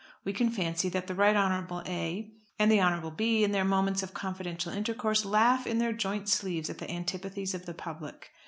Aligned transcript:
We 0.25 0.33
can 0.33 0.49
fancy 0.49 0.89
that 0.89 1.05
the 1.05 1.13
Right 1.13 1.35
Honourable 1.35 1.83
A. 1.85 2.31
and 2.57 2.71
the 2.71 2.81
Honourable 2.81 3.11
B. 3.11 3.43
in 3.43 3.51
their 3.51 3.63
moments 3.63 4.01
of 4.01 4.15
confidential 4.15 4.73
intercourse 4.73 5.25
laugh 5.25 5.67
in 5.67 5.77
their 5.77 5.93
joint 5.93 6.27
sleeves 6.27 6.71
at 6.71 6.79
the 6.79 6.89
antipathies 6.89 7.53
of 7.53 7.67
the 7.67 7.75
public. 7.75 8.31